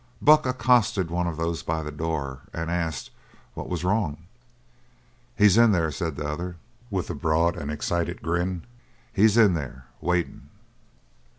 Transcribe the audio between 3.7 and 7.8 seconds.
wrong. "He's in there," said the other, with a broad and